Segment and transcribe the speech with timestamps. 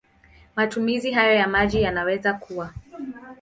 [0.55, 2.73] Matumizi hayo ya maji yanaweza kuwa